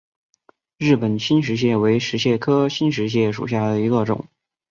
[0.79, 4.25] 日本新石蟹为石蟹科新石蟹属下的一个种。